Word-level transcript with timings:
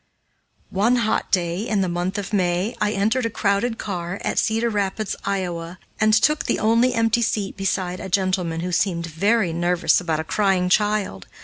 One 0.71 0.95
hot 0.95 1.29
day, 1.31 1.59
in 1.67 1.81
the 1.81 1.87
month 1.87 2.17
of 2.17 2.33
May, 2.33 2.75
I 2.81 2.91
entered 2.93 3.27
a 3.27 3.29
crowded 3.29 3.77
car 3.77 4.19
at 4.23 4.39
Cedar 4.39 4.67
Rapids, 4.71 5.15
Ia., 5.27 5.77
and 5.99 6.11
took 6.15 6.45
the 6.45 6.57
only 6.57 6.95
empty 6.95 7.21
seat 7.21 7.55
beside 7.55 7.99
a 7.99 8.09
gentleman 8.09 8.61
who 8.61 8.71
seemed 8.71 9.05
very 9.05 9.53
nervous 9.53 10.01
about 10.01 10.19
a 10.19 10.23
crying 10.23 10.69
child. 10.69 11.27